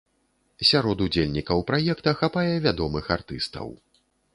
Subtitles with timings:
[0.69, 3.67] Сярод удзельнікаў праекта хапае вядомых артыстаў.